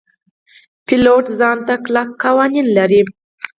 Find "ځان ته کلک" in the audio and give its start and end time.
1.39-2.09